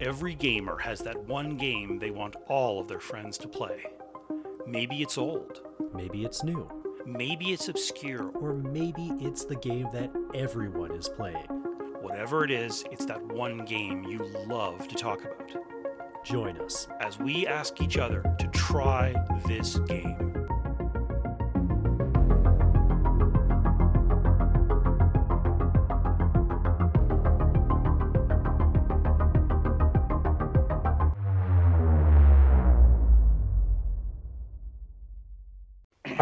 [0.00, 3.84] Every gamer has that one game they want all of their friends to play.
[4.66, 5.60] Maybe it's old,
[5.94, 6.68] Maybe it's new.
[7.06, 11.46] maybe it's obscure, Or maybe it's the game that everyone is playing.
[12.00, 14.18] whatever it is, it's that one game you
[14.48, 15.54] love to talk about.
[16.24, 16.88] Join us.
[17.00, 19.14] As we ask each other to try
[19.46, 20.41] this game.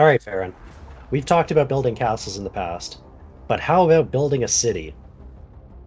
[0.00, 0.54] All right, Farron.
[1.10, 3.02] We've talked about building castles in the past,
[3.48, 4.94] but how about building a city?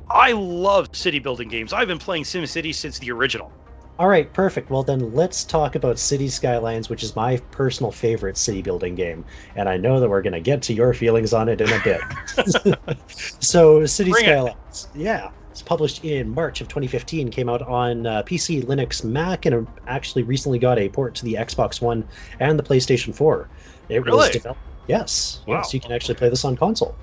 [0.08, 1.73] I love city building games.
[1.73, 3.52] I've been playing SimCity since the original.
[3.98, 4.70] All right, perfect.
[4.70, 9.26] Well, then let's talk about City Skylines, which is my personal favorite city building game.
[9.55, 11.81] And I know that we're going to get to your feelings on it in a
[11.84, 13.00] bit.
[13.08, 14.27] so, City Bring it.
[14.27, 19.48] Skylines, yeah, it's published in March of 2015, came out on uh, PC, Linux, Mac,
[19.48, 22.08] and actually recently got a port to the Xbox One
[22.39, 23.50] and the PlayStation 4.
[23.89, 24.30] It was Really?
[24.31, 24.62] developed.
[24.88, 25.56] Yes, Wow.
[25.58, 26.95] yes, you can actually play this on console.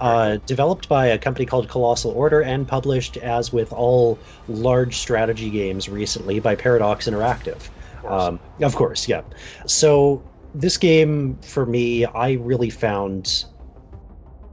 [0.00, 5.50] Uh, developed by a company called Colossal Order and published, as with all large strategy
[5.50, 7.68] games recently, by Paradox Interactive.
[8.08, 9.22] Um, of course, yeah.
[9.66, 10.22] So
[10.54, 13.44] this game, for me, I really found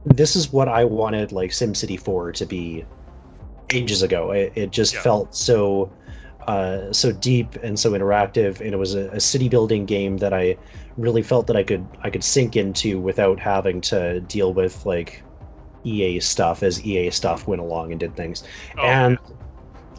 [0.04, 2.84] this is what I wanted, like SimCity 4 to be
[3.72, 4.32] ages ago.
[4.32, 5.00] It, it just Yeah.
[5.02, 5.92] felt so
[6.46, 10.34] uh, so deep and so interactive, and it was a, a city building game that
[10.34, 10.58] I
[10.96, 15.22] really felt that I could I could sink into without having to deal with like
[15.84, 18.44] EA stuff as EA stuff went along and did things.
[18.78, 19.18] Oh, and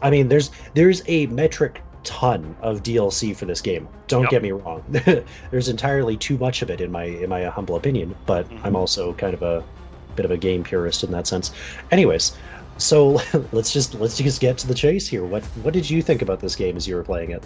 [0.02, 3.88] I mean, there's there's a metric ton of DLC for this game.
[4.06, 4.30] Don't Yep.
[4.30, 4.82] get me wrong.
[5.50, 8.60] there's entirely too much of it in my in my humble opinion, but Mhm.
[8.64, 9.64] I'm also kind of a
[10.14, 11.52] bit of a game purist in that sense.
[11.90, 12.36] Anyways,
[12.78, 13.20] so
[13.52, 15.24] let's just let's just get to the chase here.
[15.24, 17.44] What what did you think about this game as you were playing it?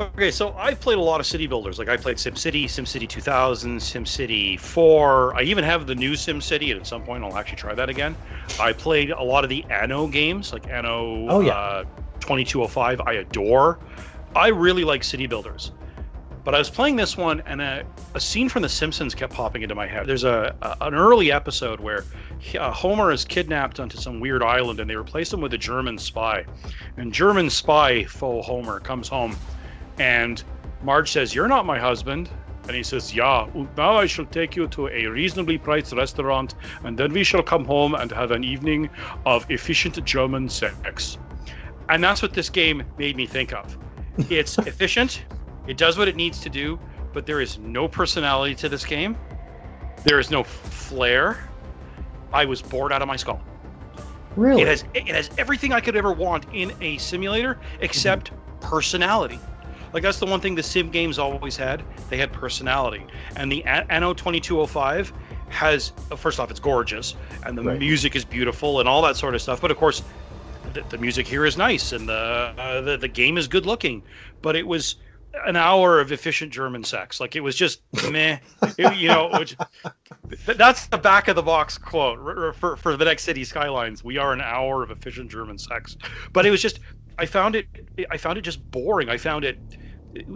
[0.00, 1.78] Okay, so I've played a lot of city builders.
[1.78, 5.36] Like I played SimCity, SimCity 2000, SimCity 4.
[5.36, 8.16] I even have the new SimCity, and at some point I'll actually try that again.
[8.58, 11.52] I played a lot of the Anno games, like Anno Oh, yeah.
[11.52, 11.84] uh,
[12.18, 13.02] 2205.
[13.02, 13.78] I adore.
[14.34, 15.70] I really like city builders.
[16.42, 19.62] But I was playing this one, and a, a scene from The Simpsons kept popping
[19.62, 20.06] into my head.
[20.08, 22.04] There's a, a an early episode where
[22.40, 25.58] he- uh, Homer is kidnapped onto some weird island, and they replace him with a
[25.58, 26.44] German spy.
[26.96, 29.36] And German spy faux Homer comes home,
[29.98, 30.42] and
[30.82, 32.30] Marge says, "You're not my husband."
[32.66, 33.46] And he says, "Yeah.
[33.76, 37.64] Now I shall take you to a reasonably priced restaurant, and then we shall come
[37.64, 38.88] home and have an evening
[39.26, 41.18] of efficient German sex."
[41.88, 43.76] And that's what this game made me think of.
[44.30, 45.24] It's efficient.
[45.66, 46.78] It does what it needs to do,
[47.12, 49.16] but there is no personality to this game.
[50.04, 51.48] There is no flair.
[52.32, 53.40] I was bored out of my skull.
[54.36, 54.62] Really?
[54.62, 58.60] It has it has everything I could ever want in a simulator except mm-hmm.
[58.60, 59.38] personality.
[59.94, 61.84] Like that's the one thing the sim games always had.
[62.10, 63.06] They had personality.
[63.36, 65.12] And the Anno 2205
[65.50, 67.78] has first off it's gorgeous and the Right.
[67.78, 69.60] music is beautiful and all that sort of stuff.
[69.60, 70.02] But of course
[70.72, 74.02] the, the music here is nice and the, uh, the the game is good looking.
[74.42, 74.96] But it was
[75.46, 77.20] an hour of efficient German sex.
[77.20, 78.38] Like it was just meh.
[78.76, 79.56] It- you know, which
[80.46, 84.02] That's the back of the box quote r- r- for, for the next city skylines.
[84.02, 85.96] We are an hour of efficient German sex,
[86.32, 86.80] but it was just
[87.18, 87.66] I found it
[88.10, 89.08] I found it just boring.
[89.08, 89.58] I found it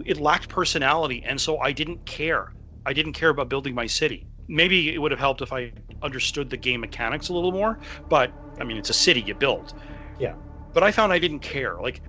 [0.05, 2.53] it lacked personality, and so I didn't care.
[2.85, 4.27] I didn't care about building my city.
[4.47, 7.79] Maybe it would have helped if I understood the game mechanics a little more,
[8.09, 9.73] but I mean it's a city you build.
[10.17, 10.35] Yeah.
[10.73, 11.79] But I found I didn't care.
[11.81, 12.01] Like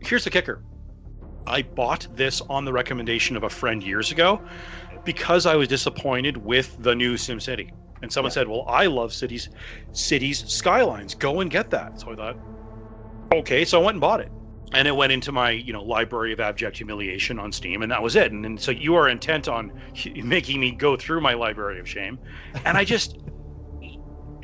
[0.00, 0.64] here's the kicker.
[1.46, 4.42] I bought this on the recommendation of a friend years ago
[5.04, 7.70] because I was disappointed with the new SimCity.
[8.02, 8.34] And someone Yeah.
[8.34, 9.50] said, "Well, I love cities,
[9.92, 11.14] cities skylines.
[11.14, 12.38] Go and get that." So I thought,
[13.32, 13.64] okay.
[13.64, 14.32] So I went and bought it,
[14.74, 18.02] and it went into my you know library of abject humiliation on Steam, and that
[18.02, 18.32] was it.
[18.32, 19.72] And, and so you are intent on
[20.16, 22.20] making me go through my library of shame,
[22.64, 23.16] and I just.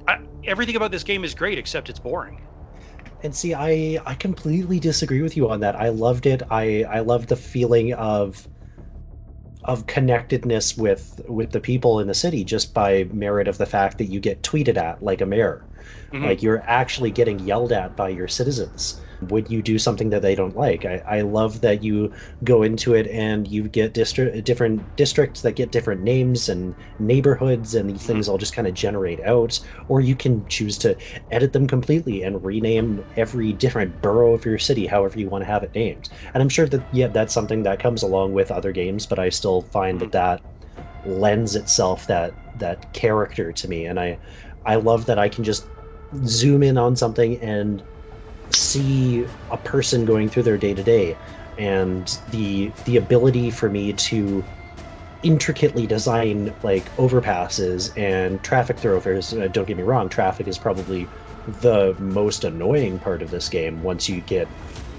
[0.06, 2.40] I, everything about this game is great except it's boring.
[3.22, 5.76] And see, I I completely disagree with you on that.
[5.76, 6.42] I loved it.
[6.50, 8.48] I I loved the feeling of
[9.64, 13.98] of connectedness with with the people in the city just by merit of the fact
[13.98, 15.66] that you get tweeted at like a mayor.
[16.12, 16.24] Mhm.
[16.24, 20.34] Like you're actually getting yelled at by your citizens when you do something that they
[20.34, 20.84] don't like.
[20.84, 22.12] I, I love that you
[22.44, 27.74] go into it and you get distri- different districts that get different names and neighborhoods,
[27.74, 28.32] and these things mm-hmm.
[28.32, 29.58] all just kind of generate out.
[29.88, 30.96] Or you can choose to
[31.30, 35.46] edit them completely and rename every different borough of your city however you want to
[35.50, 36.08] have it named.
[36.34, 39.28] And I'm sure that yeah, that's something that comes along with other games, but I
[39.28, 40.12] still find that mm.
[40.12, 40.42] that
[41.06, 44.18] lends itself that that character to me, and I
[44.64, 45.66] I love that I can just
[46.24, 47.82] zoom in on something and
[48.50, 51.16] see a person going through their day to day
[51.58, 54.44] and the the ability for me to
[55.22, 61.08] intricately design like overpasses and traffic thoroughfares uh, don't get me wrong traffic is probably
[61.60, 64.46] the most annoying part of this game once you get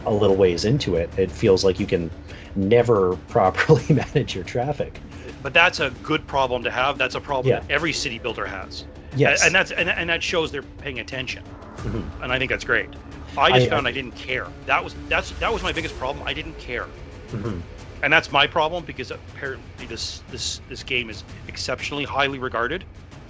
[0.06, 2.10] a little ways into it it feels like you can
[2.56, 5.00] never properly manage your traffic
[5.42, 6.98] But that's a good problem to have.
[6.98, 7.60] That's a problem Yeah.
[7.62, 8.84] that every city builder has.
[9.16, 11.44] yes And that's and, and that shows they're paying attention.
[11.78, 12.04] Mhm.
[12.22, 12.90] And I think that's great.
[13.38, 14.48] I just I- found I didn't care.
[14.66, 16.26] That was that's that was my biggest problem.
[16.28, 16.88] I didn't care.
[17.31, 17.62] Mhm.
[18.02, 22.84] And that's my problem because apparently this this this game is exceptionally highly regarded.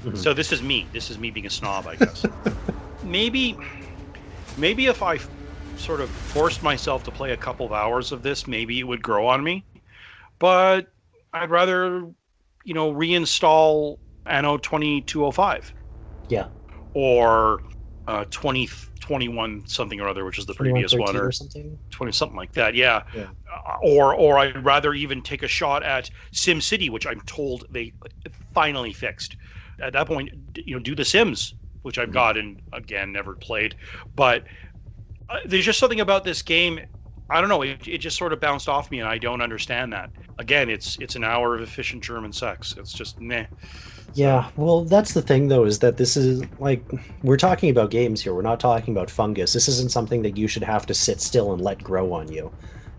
[0.06, 0.18] Mhm.
[0.18, 0.88] So this is me.
[0.94, 2.26] This is me being a snob, I guess.
[3.04, 3.58] maybe
[4.58, 5.20] maybe if I
[5.78, 9.02] sort of forced myself to play a couple of hours of this, maybe it would
[9.02, 9.64] grow on me.
[10.38, 10.88] But
[11.34, 12.06] I'd rather,
[12.64, 15.74] you know, reinstall Anno 2205
[16.28, 16.46] yeah
[16.94, 17.62] or
[18.10, 21.80] uh 2021 something or other, which is the previous one or or something?
[21.92, 23.28] 20 something like that yeah, Yeah.
[23.68, 27.66] Uh, or or i'd rather even take a shot at sim city which i'm told
[27.72, 27.94] they
[28.54, 29.36] finally fixed.
[29.82, 32.14] At that point you know do the sims which i've Mhm.
[32.14, 33.76] got and again never played.
[34.16, 34.46] But
[35.30, 36.80] uh, there's just something about this game
[37.30, 39.94] i don't know it, it just sort of bounced off me and i don't understand
[39.94, 40.12] that.
[40.40, 42.76] Again it's it's an hour of efficient german sex.
[42.78, 43.48] It's just meh
[44.14, 46.90] Yeah, well, that's the thing though, is that this is like
[47.22, 48.34] we're talking about games here.
[48.34, 49.54] We're not talking about fungus.
[49.54, 52.54] This isn't something that you should have to sit still and let grow on you.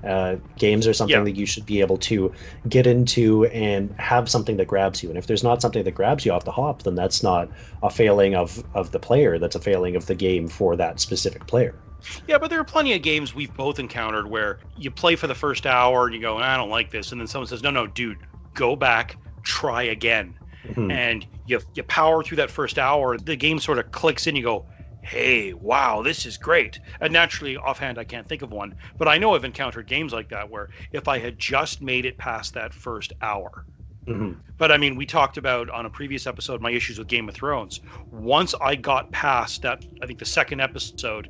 [0.06, 1.24] Uh, games are something Yeah.
[1.24, 2.32] that you should be able to
[2.68, 5.10] get into and have something that grabs you.
[5.10, 7.50] And if there's not something that grabs you off the hop, then that's not
[7.82, 9.38] a failing of of the player.
[9.38, 11.82] That's a failing of the game for that specific player.
[12.26, 15.34] Yeah, but there are plenty of games we've both encountered where you play for the
[15.34, 17.86] first hour and you go, I don't like this, and then someone says, No, no,
[17.86, 18.18] dude,
[18.54, 20.90] go back, try again, Mhm.
[20.92, 23.18] and you you power through that first hour.
[23.18, 24.36] The game sort of clicks in.
[24.36, 24.66] You go,
[25.02, 26.78] Hey, wow, this is great.
[27.00, 30.28] And naturally, offhand, I can't think of one, but I know I've encountered games like
[30.28, 33.64] that where if I had just made it past that first hour,
[34.08, 34.40] Mhm.
[34.58, 37.34] but I mean, we talked about on a previous episode my issues with Game of
[37.34, 37.80] Thrones.
[38.10, 41.28] Once I got past that, I think the second episode,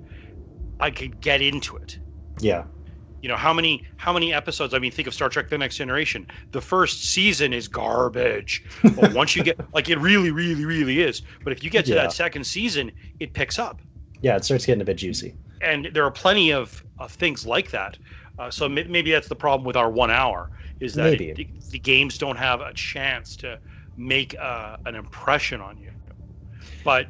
[0.81, 1.99] I could get into it.
[2.41, 2.65] Yeah,
[3.23, 4.73] You know how many how many episodes?
[4.75, 6.27] I mean, think of Star Trek: The Next Generation.
[6.53, 8.63] The first season is garbage,
[8.95, 11.23] but once you get like it really, really, really is.
[11.45, 12.03] But if you get to Yeah.
[12.03, 13.83] that second season, it picks up,
[14.23, 15.37] yeah, it starts getting a bit juicy.
[15.61, 17.99] and there are plenty of, of things like that.
[18.39, 20.51] Uh, so may- maybe that's the problem with our one hour
[20.81, 23.59] is that it, the, the games don't have a chance to
[23.97, 25.91] make uh, an impression on you.
[26.85, 27.09] But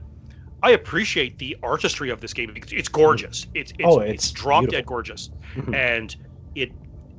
[0.63, 2.53] I appreciate the artistry of this game.
[2.55, 3.47] It's, it's gorgeous.
[3.55, 5.75] It's it's, Oh, it's, it's drop dead gorgeous, Mhm.
[5.75, 6.17] and
[6.55, 6.73] it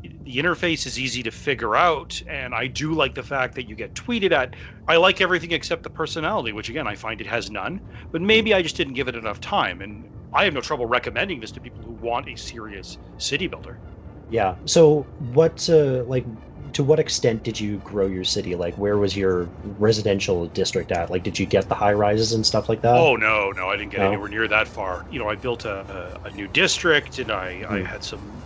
[0.03, 3.75] the interface is easy to figure out and i do like the fact that you
[3.75, 4.55] get tweeted at
[4.87, 7.79] i like everything except the personality which again i find it has none
[8.11, 11.39] but maybe i just didn't give it enough time and i have no trouble recommending
[11.39, 13.79] this to people who want a serious city builder
[14.27, 14.55] Yeah.
[14.65, 16.25] So, what, uh, like,
[16.73, 18.55] to what extent did you grow your city?
[18.55, 21.09] Like, where was your residential district at?
[21.09, 23.09] Like, did you get the high rises and stuff like that?
[23.09, 24.03] oh no no i didn't get No?
[24.03, 27.63] anywhere near that far you know i built a, a, a new district and i
[27.69, 27.85] i Hmm.
[27.87, 28.43] had some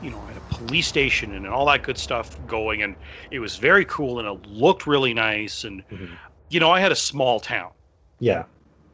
[0.00, 2.96] you know I had a police station and all that good stuff going and
[3.30, 6.18] it was very cool and it looked really nice and Mhm.
[6.50, 7.72] you know i had a small town
[8.20, 8.46] Yeah.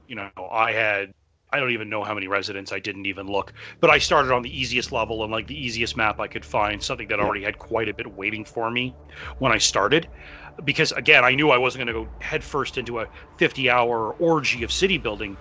[0.06, 1.12] you know i had
[1.52, 4.42] i don't even know how many residents i didn't even look but i started on
[4.42, 7.58] the easiest level and like the easiest map i could find something that already had
[7.58, 8.96] quite a bit waiting for me
[9.38, 10.08] when i started.
[10.64, 13.06] Because again i knew i wasn't going to go headfirst into a
[13.38, 15.38] 50 hour orgy of city building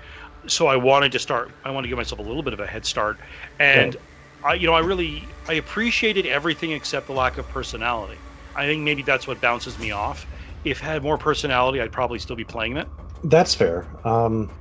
[0.47, 2.67] so i wanted to start i wanted to give myself a little bit of a
[2.67, 3.21] head start.
[3.59, 3.95] And
[4.43, 8.23] i you know i really i appreciated everything except the lack of personality.
[8.55, 10.27] I think maybe that's what bounces me off.
[10.63, 12.87] If it had more personality i'd probably still be playing it.
[13.23, 13.87] That's fair.
[14.03, 14.51] Um,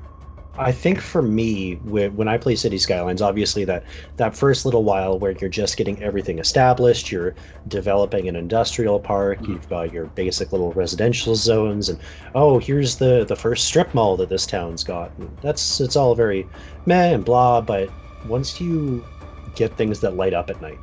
[0.58, 3.84] I think for me, when I play City Skylines, obviously that
[4.16, 7.34] that first little while where you're just getting everything established, you're
[7.68, 9.46] developing an industrial park, Mhm.
[9.48, 12.00] you've got your basic little residential zones, and
[12.34, 15.12] oh, here's the the first strip mall that this town's got.
[15.18, 16.48] And that's it's all very
[16.86, 17.60] meh and blah.
[17.60, 19.06] But once you
[19.54, 20.80] get things that light up at night,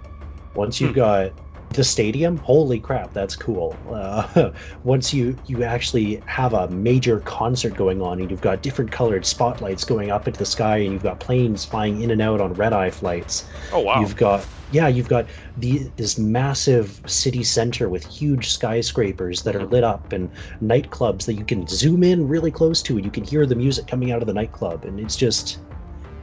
[0.55, 0.95] once you've Hmm.
[0.95, 1.33] got
[1.73, 3.75] the stadium, holy crap, that's cool.
[3.89, 4.51] Uh,
[4.83, 9.25] once you you actually have a major concert going on and you've got different colored
[9.25, 12.53] spotlights going up into the sky and you've got planes flying in and out on
[12.53, 15.25] red eye flights oh wow you've got yeah you've got
[15.57, 20.29] the this massive city center with huge skyscrapers that are lit up and
[20.61, 23.87] nightclubs that you can zoom in really close to and you can hear the music
[23.87, 25.59] coming out of the nightclub and it's just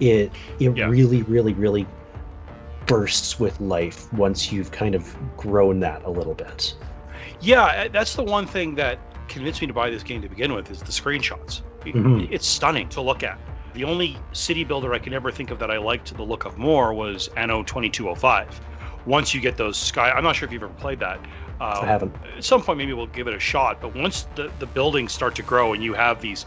[0.00, 0.86] it it Yeah.
[0.86, 1.86] really really really
[2.86, 6.74] bursts with life once you've kind of grown that a little bit
[7.40, 10.52] Yeah, uh, that's the one thing that convinced me to buy this game to begin
[10.52, 11.62] with is the screenshots.
[11.84, 12.28] Mhm.
[12.30, 13.38] It's stunning to look at.
[13.72, 16.58] The only city builder I can ever think of that I liked the look of
[16.58, 18.60] more was Anno 2205.
[19.06, 21.20] Once you get those sky, I'm not sure if you've ever played that.
[21.60, 22.14] I haven't.
[22.36, 23.80] At some point, maybe we'll give it a shot.
[23.80, 26.46] But once the, the buildings start to grow and you have these,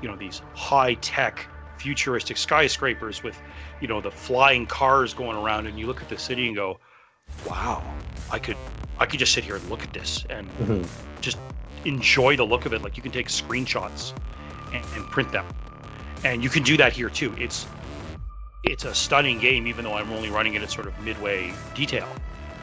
[0.00, 1.46] you know, these high tech,
[1.86, 3.36] futuristic skyscrapers with,
[3.80, 6.78] you know, the flying cars going around, and you look at the city and go,
[7.48, 7.82] wow,
[8.30, 8.56] I could,
[9.00, 10.86] I could just sit here and look at this and Mhm.
[11.20, 11.38] just
[11.84, 12.82] enjoy the look of it.
[12.82, 14.12] Like you can take screenshots
[14.72, 15.44] and, and print them,
[16.24, 17.34] and you can do that here too.
[17.36, 17.66] It's,
[18.62, 22.06] it's a stunning game, even though I'm only running it at sort of midway detail.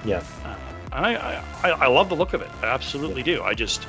[0.06, 0.24] Yeah.
[0.46, 0.56] Uh,
[0.94, 2.50] and I, I, I love the look of it.
[2.62, 3.44] I absolutely do.
[3.44, 3.84] I just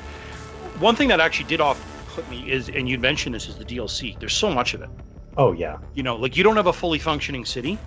[0.79, 3.63] one thing that actually did off put me is, and you mentioned this is the
[3.63, 4.19] DLC.
[4.19, 4.89] There's so much of it.
[5.37, 5.77] Oh yeah.
[5.93, 7.77] You know, like you don't have a fully functioning city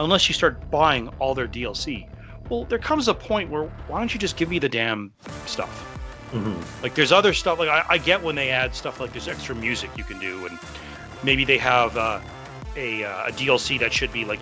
[0.00, 2.08] unless you start buying all their DLC.
[2.48, 5.12] Well, there comes a point where why don't you just give me the damn
[5.46, 5.70] stuff?
[6.30, 7.58] hmm Like there's other stuff.
[7.58, 10.46] Like I, I get when they add stuff like there's extra music you can do,
[10.46, 10.58] and
[11.22, 12.20] maybe they have uh,
[12.76, 14.40] a, uh, a DLC that should be like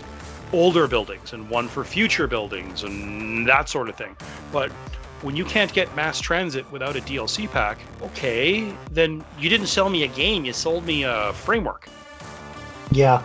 [0.52, 4.16] older buildings and one for future buildings and that sort of thing.
[4.52, 4.70] But
[5.22, 9.88] when you can't get mass transit without a DLC pack, okay, then you didn't sell
[9.88, 10.44] me a game.
[10.44, 11.88] You sold me a framework.
[12.92, 13.22] Yeah.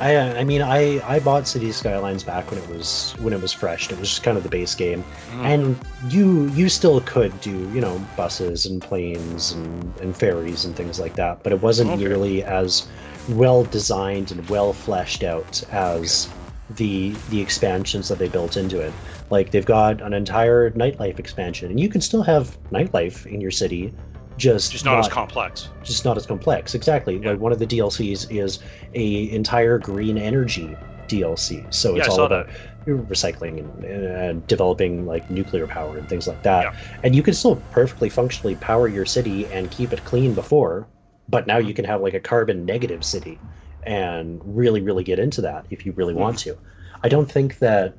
[0.00, 3.42] I, uh, I mean I, I bought City Skylines back when it was when it
[3.42, 3.90] was fresh.
[3.92, 5.04] It was just kind of the base game,
[5.42, 10.74] and you you still could do you know buses and planes and, and ferries and
[10.74, 12.00] things like that, but it wasn't Okay.
[12.00, 12.88] nearly as
[13.28, 16.30] well designed and well fleshed out as
[16.76, 18.94] the the expansions that they built into it.
[19.28, 23.50] Like they've got an entire nightlife expansion, and you can still have nightlife in your
[23.50, 23.92] city,
[24.40, 25.68] just just not, as complex.
[25.84, 26.74] just not as complex.
[26.74, 27.18] Exactly.
[27.18, 27.30] Yeah.
[27.32, 28.58] Like one of the DLCs is
[28.94, 30.76] a entire green energy
[31.08, 31.72] DLC.
[31.72, 32.48] So it's I all about
[32.86, 36.64] recycling and, and developing like nuclear power and things like that.
[36.64, 36.74] Yeah.
[37.04, 40.86] And you can still perfectly functionally power your city and keep it clean before,
[41.28, 41.68] but now Mm-hmm.
[41.68, 43.38] you can have like a carbon negative city
[43.84, 46.50] and really really get into that if you really want Mm-hmm.
[46.60, 46.66] to.
[47.02, 47.94] I don't think that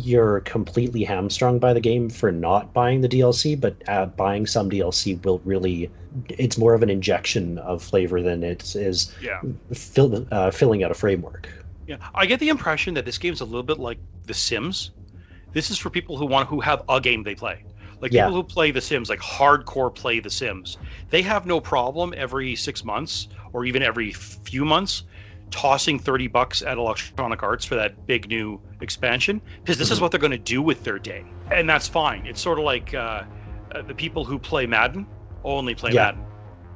[0.00, 4.68] you're completely hamstrung by the game for not buying the DLC, but uh, buying some
[4.68, 5.90] DLC will really.
[6.30, 9.42] It's more of an injection of flavor than it is Yeah.
[9.72, 11.48] fill, uh, filling out a framework.
[11.86, 14.92] Yeah, I get the impression that this game's a little bit like The Sims.
[15.52, 17.64] This is for people who want who have a game they play.
[18.00, 18.24] Like Yeah.
[18.24, 20.78] people who play The Sims, like hardcore play The Sims.
[21.10, 25.04] They have no problem every six months or even every few months
[25.50, 30.02] tossing 30 bucks at Electronic Arts for that big new expansion because this is Mhm.
[30.02, 31.24] what they're going to do with their day.
[31.50, 32.26] And that's fine.
[32.26, 33.22] It's sort of like uh,
[33.74, 35.06] uh, the people who play Madden
[35.44, 36.04] only play Yeah.
[36.06, 36.24] Madden.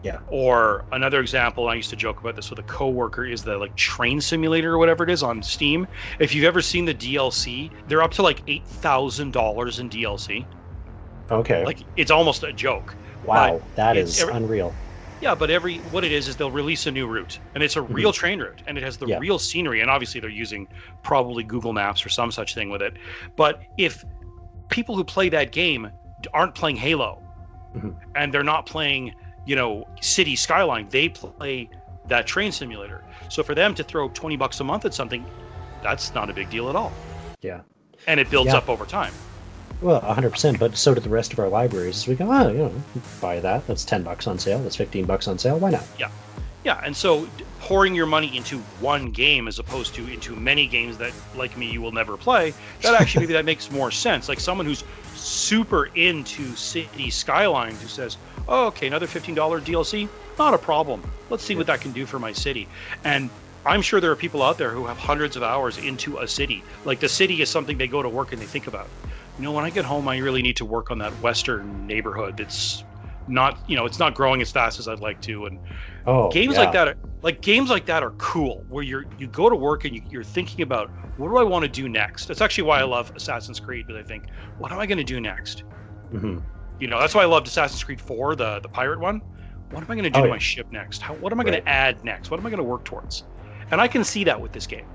[0.03, 0.19] Yeah.
[0.29, 3.77] Or another example, I used to joke about this with a coworker, is the like
[3.77, 5.87] train simulator or whatever it is on Steam.
[6.19, 10.45] If you've ever seen the DLC, they're up to like eight thousand dollars in DLC.
[11.31, 11.65] Okay.
[11.65, 12.95] Like it's almost a joke.
[13.25, 14.75] wow, that is every- unreal.
[15.23, 17.83] Yeah, but every what it is is they'll release a new route, and it's a
[17.83, 19.19] real train route, and it has the Yeah.
[19.21, 20.67] real scenery, and obviously they're using
[21.05, 22.95] probably Google Maps or some such thing with it.
[23.37, 24.05] But if
[24.69, 25.89] people who play that game
[26.35, 27.23] aren't playing Halo,
[27.77, 27.95] Mhm.
[28.17, 29.15] and they're not playing,
[29.47, 31.71] you know, City Skyline, they play
[32.09, 33.05] that train simulator.
[33.29, 35.25] So for them to throw twenty bucks a month at something,
[35.85, 36.93] that's not a big deal at all,
[37.43, 37.61] Yeah.
[38.09, 38.59] and it builds Yeah.
[38.59, 39.13] up over time.
[39.83, 42.07] Well, 100%, but so did the rest of our libraries.
[42.07, 42.73] We go, oh, you know,
[43.21, 43.67] buy that.
[43.67, 44.61] That's 10 bucks on sale.
[44.61, 45.59] That's 15 bucks on sale.
[45.59, 45.85] Why not?
[45.99, 46.09] Yeah,
[46.65, 46.81] Yeah.
[46.85, 51.13] and so pouring your money into one game as opposed to into many games that,
[51.35, 54.29] like me, you will never play, that actually maybe that makes more sense.
[54.29, 54.85] Like someone who's
[55.17, 58.17] super into City Skylines who says,
[58.49, 60.09] "Oh, okay, another fifteen dollar DLC,
[60.39, 61.03] not a problem.
[61.31, 62.67] Let's see what that can do for my city."
[63.05, 63.31] And
[63.65, 66.65] I'm sure there are people out there who have hundreds of hours into a city.
[66.85, 68.89] Like the city is something they go to work and they think about.
[69.39, 72.37] You know, when I get home, I really need to work on that western neighborhood.
[72.37, 72.85] That's
[73.27, 75.61] not, you know, it's not growing as fast as I'd like to, and
[76.07, 76.59] Oh, games yeah.
[76.59, 79.85] like that are like games like that are cool where you're you go to work
[79.85, 82.27] and you, you're thinking about what do i want to do next?
[82.27, 84.27] That's actually why i love assassin's creed because i think
[84.59, 85.65] what am i going to do next?
[86.13, 86.43] Mhm.
[86.79, 89.21] you know that's why i loved assassin's creed 4 the the pirate one.
[89.71, 91.03] What am i going to do Oh, to my ship next?
[91.03, 92.31] How, what am i going to add next?
[92.31, 93.25] What am i going to work towards?
[93.71, 94.87] And i can see that with this game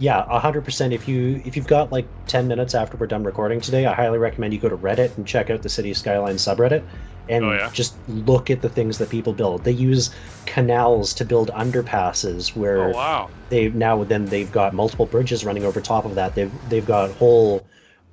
[0.00, 0.92] Yeah, 100%.
[0.92, 4.18] If you if you've got like 10 minutes after we're done recording today, I highly
[4.18, 6.84] recommend you go to Reddit and check out the City Skyline subreddit
[7.28, 7.68] and Oh, yeah?
[7.72, 9.64] just look at the things that people build.
[9.64, 10.10] They use
[10.46, 15.64] canals to build underpasses where oh wow they now then they've got multiple bridges running
[15.64, 16.34] over top of that.
[16.36, 17.66] They've they've got whole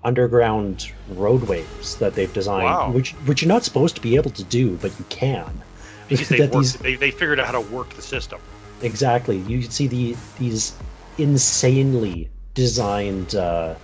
[0.04, 2.92] underground roadways that they've designed, Wow.
[2.92, 5.62] which which you're not supposed to be able to do, but you can.
[6.10, 8.40] because they worked, these- they, they figured out how to work the system
[8.82, 9.38] exactly.
[9.38, 10.74] You can see the these
[11.18, 13.76] insanely designed uh,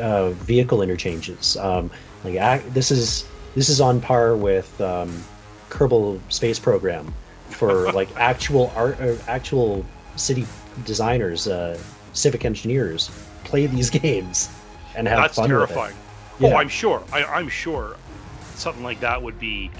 [0.00, 1.56] uh, vehicle interchanges.
[1.56, 1.90] Um,
[2.24, 5.22] like ac- this is this is on par with um,
[5.70, 7.14] Kerbal Space Program
[7.50, 9.84] for like actual art, or actual
[10.16, 10.46] city
[10.84, 11.78] designers, uh,
[12.12, 13.10] civic engineers
[13.44, 14.48] play these games
[14.96, 15.94] and have That's fun terrifying.
[16.38, 16.54] with it.
[16.54, 16.56] Oh.
[16.56, 17.02] I'm sure.
[17.12, 17.96] I, I'm sure
[18.56, 19.70] something like that would be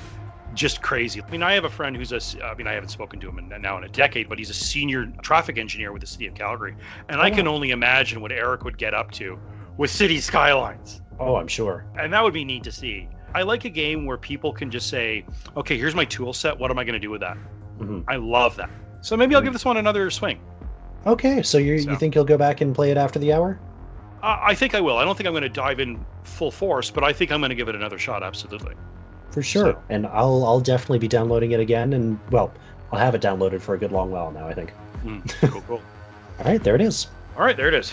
[0.57, 1.23] just crazy.
[1.23, 3.39] I mean, I have a friend who's a, I mean, I haven't spoken to him
[3.39, 6.35] in, now in a decade, but he's a senior traffic engineer with the city of
[6.35, 6.75] Calgary,
[7.09, 7.53] and Oh, I can wow.
[7.55, 9.39] only imagine what Eric would get up to
[9.77, 11.85] with city skylines, Oh, I'm sure.
[11.99, 13.09] and that would be neat to see.
[13.35, 15.25] I like a game where people can just say,
[15.57, 16.59] "Okay, here's my tool set.
[16.59, 17.37] What am I going to do with that?"
[17.79, 18.05] Mhm.
[18.09, 18.71] I love that.
[19.03, 20.41] So maybe I'll give this one another swing.
[21.07, 23.59] Okay, so you So- you think you'll go back and play it after the hour?
[24.23, 24.97] Uh, I think I will.
[24.97, 27.51] I don't think I'm going to dive in full force, but I think I'm going
[27.51, 28.23] to give it another shot.
[28.23, 28.75] Absolutely.
[29.37, 29.73] For sure.
[29.75, 32.55] So- And I'll I'll definitely be downloading it again and well,
[32.91, 34.73] I'll have it downloaded for a good long while now, I think.
[35.05, 35.83] Mm, cool, cool.
[36.39, 37.09] All right, there it is.
[37.37, 37.93] All right, there it is.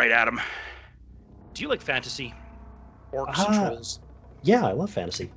[0.00, 0.40] Right, Adam.
[1.54, 2.34] Do you like fantasy?
[3.14, 3.54] Orcs and Ah.
[3.54, 4.00] trolls?
[4.42, 5.34] Yeah, I love fantasy.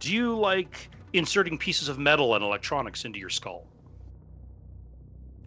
[0.00, 3.70] Do you like inserting pieces of metal and electronics into your skull?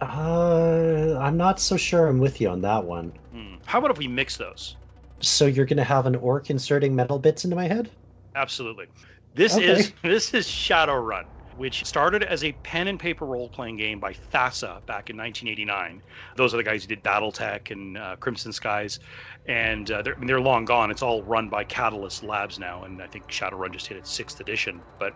[0.02, 3.14] Uh, I'm not so sure I'm with you on that one.
[3.32, 3.56] Hmm.
[3.66, 4.78] How about if we mix those?
[5.22, 7.92] So you're gonna have an orc inserting metal bits into my head?
[8.36, 8.88] Absolutely.
[9.34, 9.58] This Okay.
[9.58, 11.24] is this is Shadowrun,
[11.62, 16.02] which started as a pen and paper role-playing game by FASA back in 1989.
[16.36, 19.00] Those are the guys who did BattleTech and uh, Crimson Skies,
[19.46, 20.92] and uh, they're, I mean, they're long gone.
[20.92, 24.40] It's all run by Catalyst Labs now, and I think Shadowrun just hit its sixth
[24.40, 24.86] edition.
[25.00, 25.14] But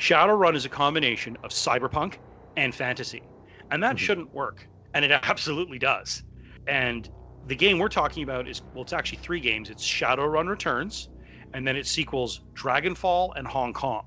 [0.00, 2.16] Shadowrun is a combination of cyberpunk
[2.56, 3.28] and fantasy,
[3.70, 3.98] and that Mhm.
[3.98, 6.22] shouldn't work, and it absolutely does.
[6.66, 7.08] And
[7.44, 9.70] the game we're talking about is well, it's actually three games.
[9.70, 11.08] It's Shadowrun Returns,
[11.52, 14.02] and then its sequels Dragonfall and Hong Kong.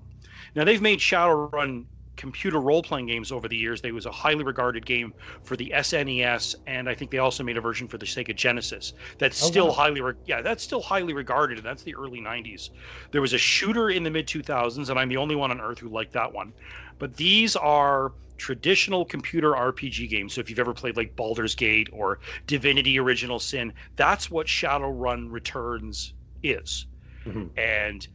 [0.56, 1.86] Now they've made Shadowrun
[2.18, 3.82] computer role-playing games over the years.
[3.82, 7.56] They was a highly regarded game for the SNES, and I think they also made
[7.56, 8.94] a version for the Sega Genesis.
[9.20, 9.72] That's Oh, still wow.
[9.72, 12.72] highly, re- yeah, that's still highly regarded, and that's the early '90s.
[13.14, 15.80] There was a shooter in the mid 2000s, and I'm the only one on earth
[15.80, 16.54] who liked that one.
[17.00, 20.34] But these are traditional computer RPG games.
[20.34, 25.32] So if you've ever played like Baldur's Gate or Divinity Original Sin, that's what Shadowrun
[25.32, 26.88] Returns is.
[27.26, 27.50] Mhm.
[27.58, 28.08] And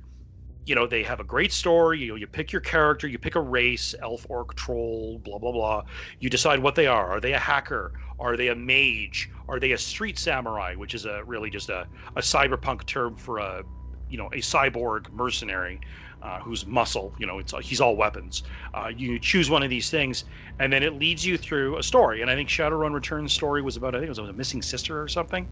[0.65, 2.01] you know, they have a great story.
[2.01, 5.53] You know, you pick your character, you pick a race, elf, orc, troll, blah blah
[5.53, 5.83] blah.
[6.21, 7.11] You decide what they are.
[7.11, 7.93] Are they a hacker?
[8.19, 9.29] Are they a mage?
[9.49, 13.39] Are they a street samurai, which is a really just a, a cyberpunk term for
[13.39, 13.63] a
[14.09, 15.81] you know a cyborg mercenary
[16.23, 17.15] uh, who's muscle.
[17.19, 18.43] You know, it's he's all weapons.
[18.73, 20.25] Uh, you choose one of these things,
[20.59, 22.23] and then it leads you through a story.
[22.23, 25.01] And I think Shadowrun Returns story was about I think it was a missing sister
[25.03, 25.49] or something.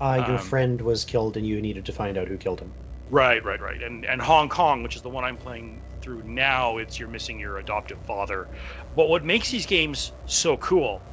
[0.00, 2.76] Uh, your Um, friend was killed and you needed to find out who killed him.
[3.08, 3.82] Right, right, right.
[3.82, 7.38] And and Hong Kong, which is the one I'm playing through now, it's you're missing
[7.38, 8.48] your adoptive father.
[8.94, 11.06] But what makes these games so cool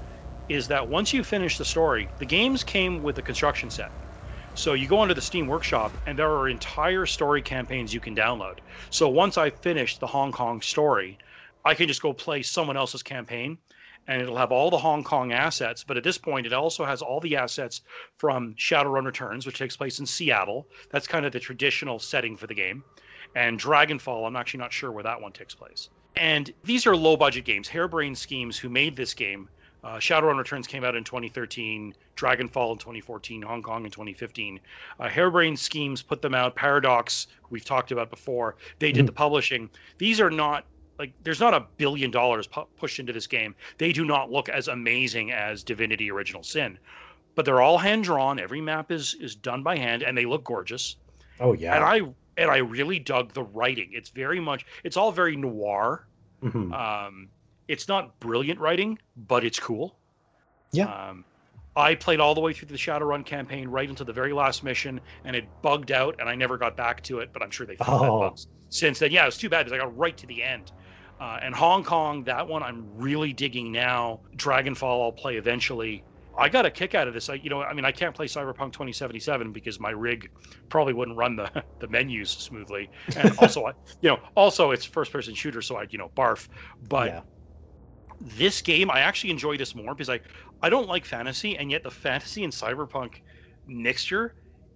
[0.49, 3.91] is that once you finish the story, the games came with a construction set.
[4.55, 8.15] So you go onto the Steam Workshop and there are entire story campaigns you can
[8.15, 8.59] download.
[8.91, 11.19] So once I finish the Hong Kong story,
[11.65, 13.59] I can just go play someone else's campaign
[14.07, 17.01] and it'll have all the Hong Kong assets, but at this point it also has
[17.01, 17.81] all the assets
[18.17, 20.67] from Shadowrun Returns, which takes place in Seattle.
[20.89, 22.83] That's kind of the traditional setting for the game.
[23.35, 25.89] And Dragonfall, I'm actually not sure where that one takes place.
[26.17, 27.67] And these are low budget games.
[27.69, 29.47] Harebrained Schemes, who made this game,
[29.83, 34.59] uh, Shadowrun Returns came out in 2013, Dragonfall in 2014, Hong Kong in 2015.
[34.99, 36.55] Uh, Harebrained Schemes put them out.
[36.55, 39.07] Paradox, we've talked about before, they did Mhm.
[39.07, 39.69] the publishing.
[39.97, 40.65] These are not
[41.01, 43.55] like there's not a billion dollars pu- pushed into this game.
[43.79, 46.77] They do not look as amazing as Divinity Original Sin,
[47.33, 48.39] but they're all hand drawn.
[48.39, 50.97] Every map is is done by hand, and they look gorgeous.
[51.39, 51.75] Oh yeah.
[51.75, 52.01] And I
[52.37, 53.89] and I really dug the writing.
[53.93, 56.05] It's very much it's all very noir.
[56.43, 56.71] Mhm.
[56.71, 57.29] Um,
[57.67, 59.95] it's not brilliant writing, but it's cool.
[60.71, 60.85] Yeah.
[60.85, 61.25] Um,
[61.75, 64.99] I played all the way through the Shadowrun campaign right until the very last mission,
[65.25, 67.31] and it bugged out, and I never got back to it.
[67.33, 68.19] But I'm sure they fixed that Oh.
[68.19, 68.37] bug
[68.69, 69.11] since then.
[69.11, 70.71] Yeah, it was too bad because I got right to the end.
[71.21, 74.21] Uh, and Hong Kong, that one I'm really digging now.
[74.37, 76.03] Dragonfall, I'll play eventually.
[76.35, 77.29] I got a kick out of this.
[77.29, 80.31] I, you know, I mean, I can't play Cyberpunk 2077 because my rig
[80.69, 85.11] probably wouldn't run the the menus smoothly, and also, I, you know, also it's first
[85.11, 86.47] person shooter, so I'd you know, barf.
[86.89, 87.21] But yeah.
[88.19, 90.21] this game, I actually enjoy this more because I
[90.63, 93.21] I don't like fantasy, and yet the fantasy and cyberpunk
[93.67, 94.33] mixture,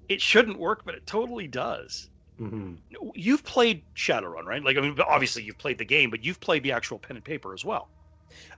[0.10, 2.12] it shouldn't work, but it totally does.
[2.40, 2.76] Hmm
[3.16, 4.64] You've played Shadowrun, right?
[4.64, 7.26] Like, I mean, obviously you've played the game, but you've played the actual pen and
[7.26, 7.90] paper as well.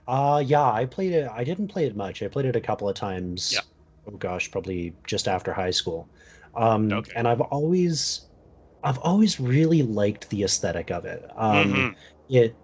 [0.06, 1.28] Uh yeah, I played it.
[1.30, 2.22] I didn't play it much.
[2.22, 3.62] I played it a couple of times Yeah.
[4.06, 6.10] oh gosh, probably just after high school.
[6.54, 7.12] Um, Okay.
[7.14, 8.28] And I've always,
[8.82, 11.24] I've always really liked the aesthetic of it.
[11.36, 11.98] Um, Mhm.
[12.28, 12.58] It,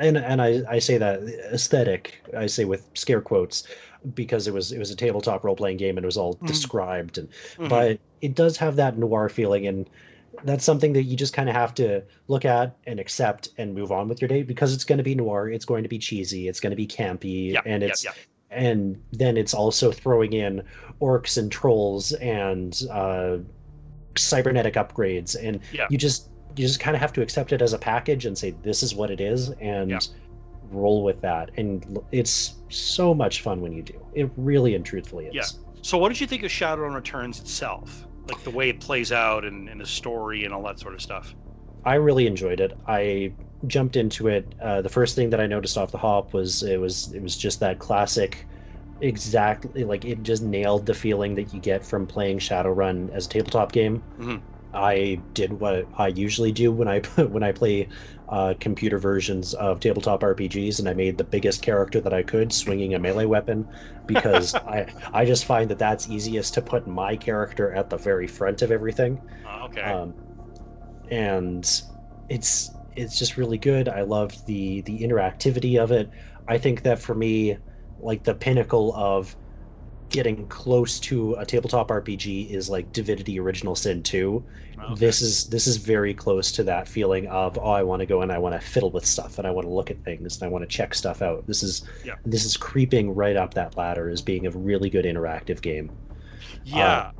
[0.00, 1.20] and and I, I say that
[1.52, 3.66] aesthetic, I say with scare quotes,
[4.14, 6.42] because it was it was a tabletop role playing game and it was all Mhm.
[6.46, 7.68] described and Mhm.
[7.68, 9.90] but it does have that noir feeling and
[10.44, 13.92] that's something that you just kind of have to look at and accept and move
[13.92, 16.48] on with your day because it's going to be noir it's going to be cheesy
[16.48, 18.12] it's going to be campy yeah, and it's yeah.
[18.50, 20.62] and then it's also throwing in
[21.00, 23.36] orcs and trolls and uh,
[24.16, 25.86] cybernetic upgrades and Yeah.
[25.90, 28.50] you just you just kind of have to accept it as a package and say
[28.62, 29.98] this is what it is and Yeah.
[30.70, 35.26] roll with that and it's so much fun when you do it really and truthfully
[35.26, 35.44] is Yeah.
[35.84, 38.06] So, what did you think of Shadowrun Returns itself?
[38.26, 41.02] Like the way it plays out and, and the story and all that sort of
[41.02, 41.34] stuff.
[41.84, 42.72] I really enjoyed it.
[42.86, 43.34] I
[43.66, 44.54] jumped into it.
[44.60, 47.36] Uh, the first thing that I noticed off the hop was it was it was
[47.36, 48.48] just that classic,
[49.00, 53.28] exactly like it just nailed the feeling that you get from playing Shadowrun as a
[53.28, 54.04] tabletop game.
[54.16, 54.42] Mhm.
[54.74, 57.88] I did what I usually do when I when I play
[58.28, 62.52] uh, computer versions of tabletop RPGs, and I made the biggest character that I could,
[62.52, 63.68] swinging a melee weapon,
[64.06, 68.26] because I I just find that that's easiest to put my character at the very
[68.28, 69.94] front of everything Uh, okay.
[69.94, 70.14] um,
[71.10, 71.64] and
[72.28, 73.88] it's it's just really good.
[73.88, 76.10] I love the the interactivity of it.
[76.46, 77.58] I think that for me,
[77.98, 79.36] like the pinnacle of
[80.12, 84.46] getting close to a tabletop RPG is like Divinity Original Sin 2.
[84.78, 85.12] okay.
[85.12, 88.22] This is this is very close to that feeling of oh I want to go
[88.22, 90.46] and I want to fiddle with stuff and I want to look at things and
[90.48, 91.46] I want to check stuff out.
[91.46, 92.14] This is Yeah.
[92.24, 95.92] this is creeping right up that ladder as being a really good interactive game.
[96.64, 97.10] Yeah, uh,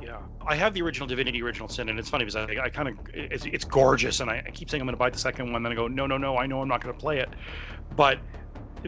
[0.00, 0.22] yeah.
[0.46, 2.96] I have the original Divinity Original Sin, and it's funny because I, I kind of
[3.14, 5.62] it's, it's gorgeous, and I, I keep saying I'm going to buy the second one,
[5.62, 7.34] then I go, no, no, no, I know I'm not going to play it,
[7.90, 8.20] but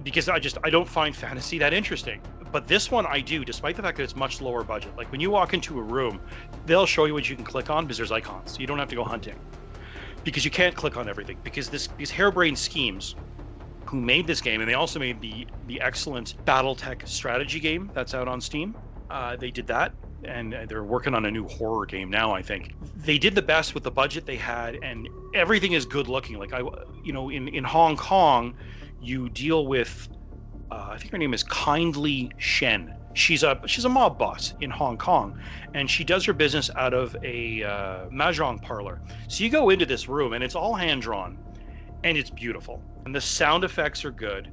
[0.03, 2.23] because I just I don't find fantasy that interesting.
[2.53, 4.97] But this one I do, despite the fact that it's much lower budget.
[4.97, 6.21] Like when you walk into a room,
[6.67, 8.59] they'll show you what you can click on because there's icons.
[8.59, 9.39] You don't have to go hunting
[10.25, 13.17] because you can't click on everything because this these harebrained schemes
[13.87, 18.15] who made this game and they also made the the excellent battletech strategy game that's
[18.15, 18.75] out on steam
[19.11, 19.93] uh, they did that
[20.25, 23.75] and they're working on a new horror game now i think they did the best
[23.75, 26.61] with the budget they had and everything is good looking like i
[27.05, 28.55] you know in in hong kong
[29.01, 30.09] you deal with
[30.73, 32.91] uh, i think her name is Kindly Cheng.
[33.15, 35.35] She's a she's a mob boss in hong kong
[35.75, 39.03] and she does her business out of a uh, mahjong parlor.
[39.29, 41.39] So you go into this room and it's all hand drawn
[42.05, 42.85] and it's beautiful.
[43.05, 44.51] And the sound effects are good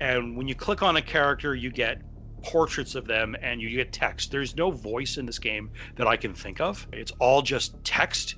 [0.00, 2.02] and when you click on a character you get
[2.44, 4.30] portraits of them and you get text.
[4.30, 6.86] There's no voice in this game that i can think of.
[6.92, 8.36] It's all just text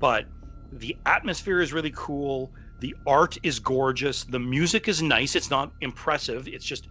[0.00, 0.26] but
[0.72, 4.24] the atmosphere is really cool the art is gorgeous.
[4.24, 5.36] The music is nice.
[5.36, 6.48] It's not impressive.
[6.48, 6.88] It's just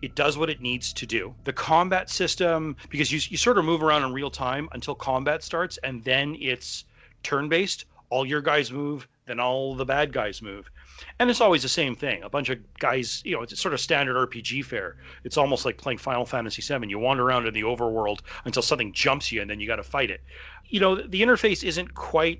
[0.00, 1.34] it does what it needs to do.
[1.44, 5.42] The combat system because you, you sort of move around in real time until combat
[5.42, 6.84] starts and then it's
[7.24, 10.70] turn based all your guys move then all the bad guys move.
[11.18, 12.22] And it's always the same thing.
[12.22, 14.94] A bunch of guys you know it's sort of standard rpg fare.
[15.24, 18.92] It's almost like playing final fantasy 7 you wander around in the overworld until something
[18.92, 20.20] jumps you and then you got to fight it.
[20.68, 22.38] You know the interface isn't quite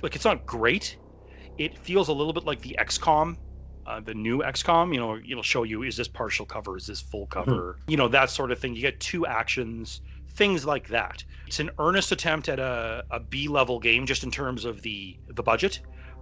[0.00, 0.96] like it's not great
[1.60, 3.36] it feels a little bit like the xcom
[3.86, 7.00] uh, the new XCOM, you know, it'll show you is this partial cover, is this
[7.00, 8.74] full cover, you know, that sort of thing.
[8.74, 10.00] You get two actions,
[10.34, 11.24] things like that.
[11.46, 15.18] It's an earnest attempt at a, a B level game, just in terms of the
[15.28, 15.80] the budget.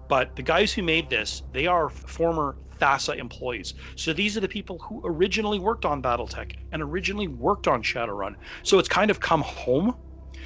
[0.09, 3.75] But the guys who made this, they are former FASA employees.
[3.97, 8.35] So these are the people who originally worked on BattleTech and originally worked on Shadowrun.
[8.63, 9.95] So it's kind of come home.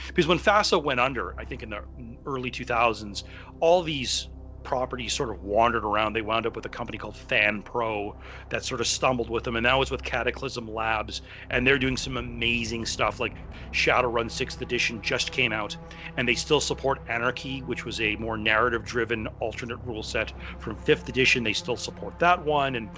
[0.08, 1.82] Because when FASA went under, I think in the
[2.26, 3.22] early 2000s,
[3.60, 4.30] all these
[4.62, 6.12] properties sort of wandered around.
[6.12, 8.12] They wound up with a company called FanPro
[8.50, 11.96] that sort of stumbled with them, and now it's with Cataclysm Labs, and they're doing
[11.96, 13.20] some amazing stuff.
[13.20, 13.36] Like
[13.72, 15.76] Shadowrun Sixth Edition just came out,
[16.16, 21.08] and they still support Anarchy, which was a more narrative-driven alternate rule set from Fifth
[21.08, 21.42] Edition.
[21.42, 22.90] They still support that one, and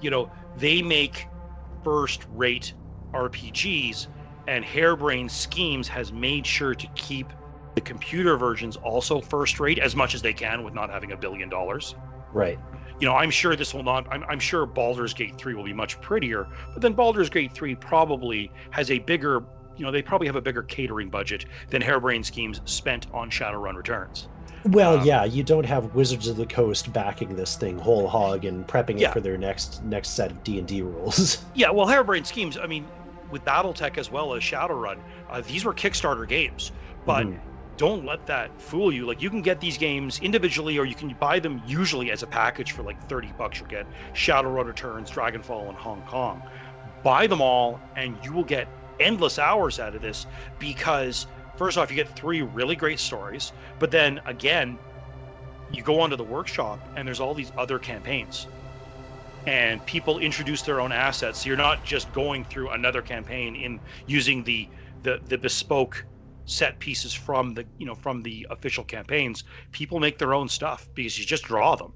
[0.00, 1.28] you know they make
[1.84, 2.74] first-rate
[3.14, 4.06] RPGs,
[4.46, 7.32] and Harebrained Schemes has made sure to keep
[7.80, 11.16] the computer versions also first rate as much as they can with not having a
[11.16, 11.94] billion dollars.
[12.32, 12.58] Right.
[13.00, 15.72] You know, I'm sure this will not, I'm, I'm sure Baldur's Gate 3 will be
[15.72, 19.42] much prettier, but then Baldur's Gate 3 probably has a bigger,
[19.76, 23.74] you know, they probably have a bigger catering budget than Harebrained Schemes spent on Shadowrun
[23.76, 24.28] Returns.
[24.66, 28.44] Well, Um, yeah, you don't have Wizards of the Coast backing this thing whole hog
[28.44, 29.08] and prepping Yeah.
[29.08, 31.46] it for their next next set of D and D rules.
[31.54, 32.86] Yeah, well, Harebrained Schemes, I mean,
[33.30, 34.98] with BattleTech as well as Shadowrun,
[35.30, 36.72] uh, these were Kickstarter games,
[37.06, 37.38] but Mhm.
[37.80, 39.06] Don't let that fool you.
[39.06, 42.26] Like you can get these games individually, or you can buy them usually as a
[42.26, 43.58] package for like thirty bucks.
[43.58, 46.42] You'll get Shadowrun Returns, Dragonfall, and Hong Kong.
[47.02, 48.68] Buy them all, and you will get
[49.00, 50.26] endless hours out of this
[50.58, 54.78] because first off, you get three really great stories, but then again,
[55.72, 58.46] you go onto the workshop and there's all these other campaigns
[59.46, 63.80] and people introduce their own assets so you're not just going through another campaign in
[64.06, 64.68] using the
[65.02, 66.04] the, the bespoke
[66.50, 70.88] set pieces from the you know from the official campaigns people make their own stuff
[70.94, 71.92] because you just draw them.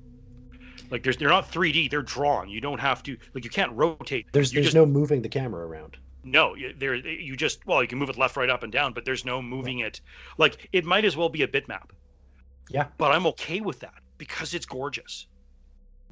[0.91, 2.49] Like there's they're not 3d they're drawn.
[2.49, 4.27] You don't have to like you can't rotate.
[4.33, 5.97] There's you there's just, no moving the camera around.
[6.23, 8.93] no you- there you just well you can move it left right up and down
[8.93, 10.01] but there's no moving it.
[10.39, 11.91] Like it might as well be a bitmap.
[12.71, 12.87] Yeah.
[12.97, 15.27] but i'm okay with that because it's gorgeous.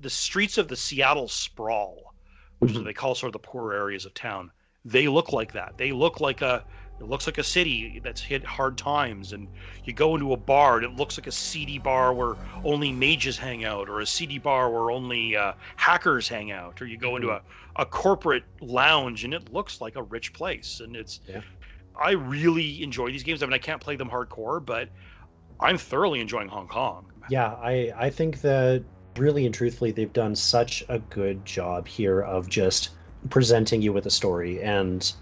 [0.01, 2.13] The streets of the seattle sprawl
[2.59, 2.87] which is what Mhm.
[2.87, 4.51] they call sort of the poorer areas of town
[4.85, 5.79] they look like that.
[5.79, 6.65] They look like a
[7.03, 9.49] it looks like a city that's hit hard times and
[9.85, 13.39] you go into a bar and it looks like a seedy bar where only mages
[13.39, 17.17] hang out or a seedy bar where only uh, hackers hang out or you go
[17.17, 17.43] into a,
[17.77, 21.43] a corporate lounge and it looks like a rich place and it's Yeah.
[21.97, 23.43] i really enjoy these games.
[23.43, 24.91] I mean i can't play them hardcore but
[25.61, 27.07] i'm thoroughly enjoying hong kong.
[27.27, 28.85] Yeah, I I think that
[29.17, 32.91] really and truthfully they've done such a good job here of just
[33.31, 35.13] presenting you with a story and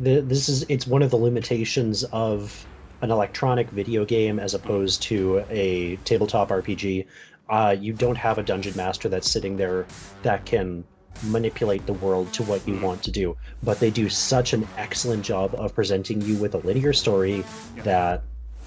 [0.00, 2.66] the, this is it's one of the limitations of
[3.02, 7.06] an electronic video game as opposed to a tabletop RPG.
[7.48, 9.86] Uh, you don't have a dungeon master that's sitting there
[10.22, 10.84] that can
[11.24, 12.82] manipulate the world to what you Mhm.
[12.82, 16.58] want to do, but they do such an excellent job of presenting you with a
[16.58, 17.44] linear story
[17.76, 17.82] Yeah.
[17.82, 18.22] that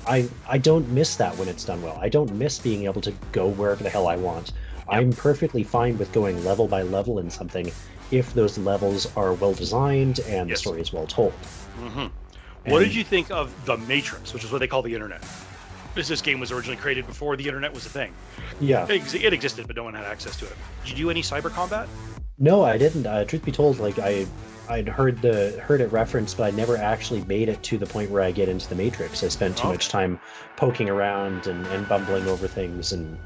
[0.06, 1.98] I I don't miss that when it's done well.
[2.02, 4.52] I don't miss being able to go wherever the hell I want.
[4.90, 7.72] I'm perfectly fine with going level by level in something
[8.14, 10.60] if those levels are well designed and Yes.
[10.60, 11.32] the story is well told.
[11.78, 12.08] hmm
[12.66, 15.22] what did you think of the matrix which is what they call the internet
[15.96, 18.14] this this game was originally created before the internet was a thing
[18.62, 18.86] Yeah.
[18.86, 21.22] it, ex- it existed but no one had access to it did you do any
[21.22, 21.88] cyber combat
[22.38, 23.06] No, I didn't.
[23.06, 24.26] Uh, truth be told, like I
[24.70, 28.10] I'd heard the heard it referenced, but I never actually made it to the point
[28.10, 29.24] where I get into the Matrix.
[29.24, 30.20] I spent too much time
[30.58, 33.18] poking around and, and bumbling over things and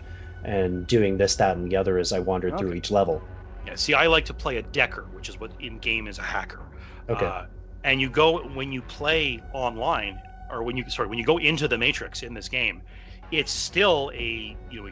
[0.44, 3.22] and doing this, that, and the other as I wandered through each level.
[3.68, 6.24] Yeah, see, I like to play a decker, which is what in game is a
[6.24, 6.62] hacker.
[7.10, 7.26] Okay.
[7.26, 7.46] Uh,
[7.84, 11.68] and you go when you play online, or when you sorry, when you go into
[11.68, 12.82] the Matrix in this game,
[13.32, 14.88] it's still a you know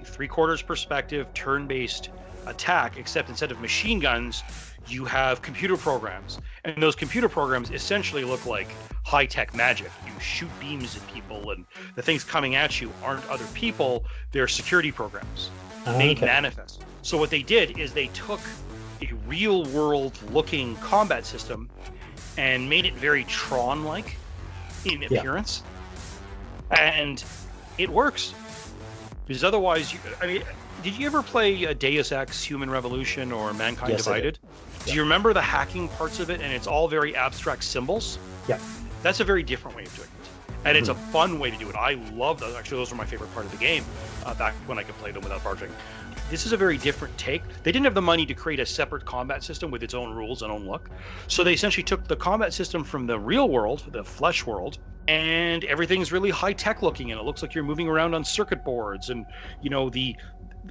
[0.00, 2.10] a three quarters perspective, turn based
[2.46, 4.44] attack, except instead of machine guns,
[4.86, 8.68] you have computer programs, and those computer programs essentially look like
[9.04, 9.90] high tech magic.
[10.06, 11.66] You shoot beams at people, and
[11.96, 15.50] the things coming at you aren't other people; they're security programs
[15.86, 16.26] Ah, made okay.
[16.26, 16.84] manifest.
[17.02, 18.40] So what they did is they took
[19.02, 21.70] a real world looking combat system
[22.36, 24.16] and made it very Tron like
[24.84, 25.18] in Yeah.
[25.18, 25.62] appearance.
[26.70, 27.22] And
[27.78, 28.34] it works.
[29.26, 30.42] Because otherwise, you, I mean,
[30.82, 34.04] did you ever play uh, Deus Ex Human Revolution or Mankind Yes.
[34.04, 34.38] Divided?
[34.86, 36.40] Do you remember the hacking parts of it?
[36.40, 38.18] And it's all very abstract symbols?
[38.48, 38.58] Yeah.
[39.02, 40.66] That's a very different way of doing it.
[40.66, 41.74] And it's a fun way to do it.
[41.76, 42.54] I love those.
[42.54, 43.84] Actually, those were my favorite part of the game
[44.26, 45.70] uh, back when I could play them without barging.
[46.30, 47.42] This is a very different take.
[47.64, 50.42] They didn't have the money to create a separate combat system with its own rules
[50.42, 50.88] and own look.
[51.26, 55.64] So they essentially took the combat system from the real world, the flesh world, and
[55.64, 59.10] everything's really high tech looking and it looks like you're moving around on circuit boards
[59.10, 59.26] and
[59.60, 60.14] you know the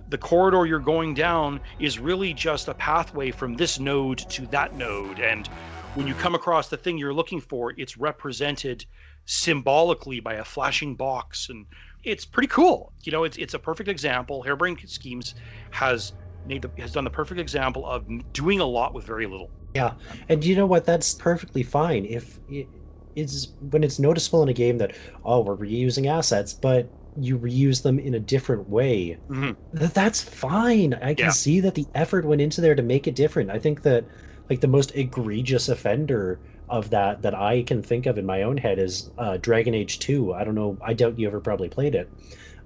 [0.10, 4.76] the corridor you're going down is really just a pathway from this node to that
[4.76, 5.48] node and
[5.96, 8.86] when you come across the thing you're looking for it's represented
[9.26, 11.66] symbolically by a flashing box and
[12.04, 15.34] it's pretty cool you know it's, it's a perfect example harebrained schemes
[15.72, 16.14] has
[16.46, 19.96] made the, has done the perfect example of doing a lot with very little Yeah,
[20.28, 20.86] and you know what?
[20.86, 22.70] That's perfectly fine if it
[23.16, 27.84] is when it's noticeable in a game that oh we're reusing assets, but you reuse
[27.84, 29.20] them in a different way.
[29.30, 29.60] Mhm.
[29.72, 30.96] That's fine.
[30.96, 31.32] I can Yeah.
[31.32, 33.52] see that the effort went into there to make it different.
[33.52, 34.08] I think that
[34.50, 38.58] like the most egregious offender of that that I can think of in my own
[38.58, 40.34] head is uh, Dragon Age Two.
[40.34, 40.78] I don't know.
[40.82, 42.14] I doubt you ever probably played it,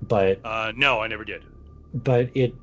[0.01, 1.45] but uh, no i never did
[1.95, 2.57] but it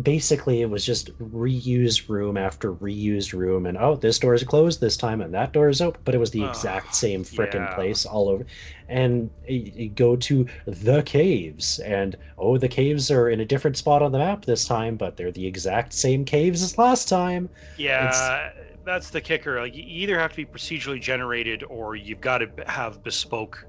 [0.00, 4.80] basically it was just reused room after reused room and oh this door is closed
[4.80, 7.68] this time and that door is open but it was the Ugh, exact same frickin'
[7.68, 7.68] yeah.
[7.68, 8.46] place all over
[8.88, 13.76] and you you go to the caves and oh the caves are in a different
[13.76, 17.50] spot on the map this time but they're the exact same caves as last time
[17.76, 18.52] Yeah,
[18.84, 19.60] that's the kicker.
[19.60, 23.66] Like you either have to be procedurally generated or you've got to have bespoke,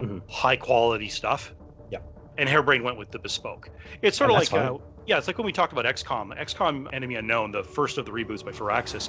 [0.00, 0.20] Mhm.
[0.28, 1.54] high quality stuff.
[1.90, 2.00] Yeah.
[2.36, 3.70] And Harebrain went with the bespoke.
[4.02, 4.72] It's sort And of like uh,
[5.06, 6.32] Yeah, it's like when we talked about XCOM.
[6.36, 9.08] XCOM Enemy Unknown, the first of the reboots by Firaxis,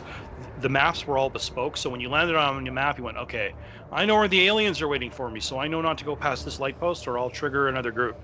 [0.55, 1.75] the maps were all bespoke.
[1.77, 3.55] So when you landed on your map, you went, okay,
[3.91, 6.15] I know where the aliens are waiting for me, so I know not to go
[6.15, 8.17] past this light post or I'll trigger another group.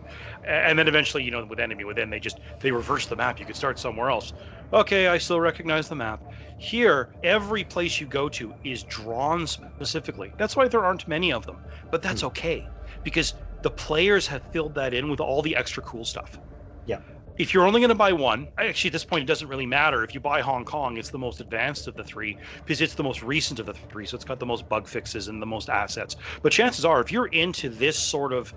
[0.44, 3.39] And then eventually, you know, with Enemy Within, they just they reverse the map.
[3.39, 4.34] You could start somewhere else.
[4.74, 6.20] Okay, I still recognize the map.
[6.58, 10.32] Here, every place you go to is drawn specifically.
[10.40, 11.58] That's why there aren't many of them.
[11.92, 12.28] But that's hmm.
[12.28, 12.66] okay
[13.04, 16.40] because the players have filled that in with all the extra cool stuff.
[16.86, 17.00] Yeah.
[17.38, 20.04] If you're only going to buy one, actually, at this point, it doesn't really matter.
[20.04, 23.04] If you buy Hong Kong, it's the most advanced of the three because it's the
[23.04, 24.06] most recent of the three.
[24.06, 26.16] So it's got the most bug fixes and the most assets.
[26.42, 28.54] But chances are, if you're into this sort of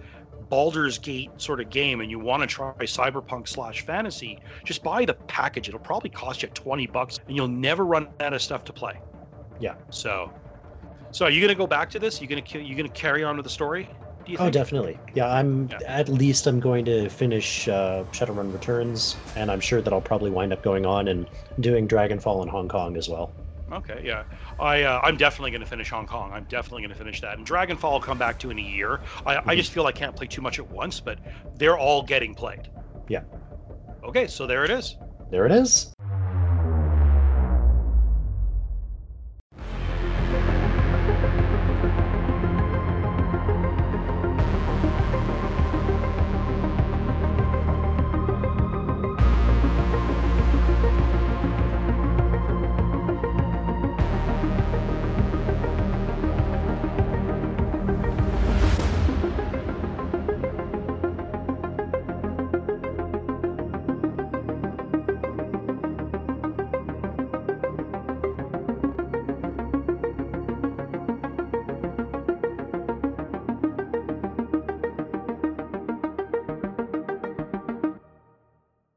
[0.48, 5.04] Baldur's Gate sort of game and you want to try cyberpunk slash fantasy, just buy
[5.04, 5.68] the package.
[5.68, 8.98] It'll probably cost you 20 bucks and you'll never run out of stuff to play.
[9.60, 9.74] Yeah.
[9.90, 10.32] So,
[11.10, 12.20] so are you going to go back to this?
[12.20, 13.88] You going to you going to carry on with the story?
[14.24, 14.98] Do you Oh, definitely.
[15.14, 15.78] Yeah, I'm Yeah.
[15.86, 20.30] at least I'm going to finish uh, Shadowrun Returns, and I'm sure that I'll probably
[20.30, 21.26] wind up going on and
[21.60, 23.32] doing Dragonfall in Hong Kong as well.
[23.72, 24.24] Okay, yeah.
[24.60, 26.32] I uh, I'm definitely going to finish Hong Kong.
[26.32, 27.36] I'm definitely going to finish that.
[27.36, 29.00] And Dragonfall I'll come back to in a year.
[29.24, 31.18] I, I just feel I can't play too much at once, but
[31.52, 32.68] they're all getting played.
[33.08, 33.22] Yeah.
[34.04, 34.96] Okay, so there it is.
[35.30, 35.95] There it is.